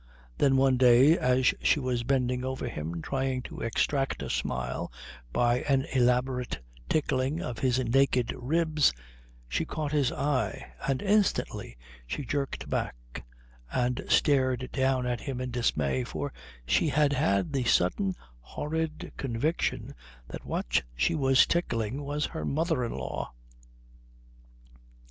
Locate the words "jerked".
12.25-12.67